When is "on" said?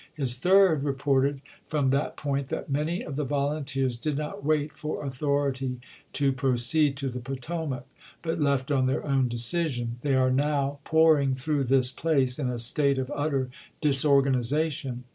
8.71-8.87